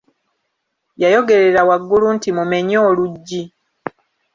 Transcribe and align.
Yayogerera 1.01 1.61
waggulu 1.69 2.05
nti 2.15 2.29
mumenye 2.35 2.77
oluggi! 2.89 3.41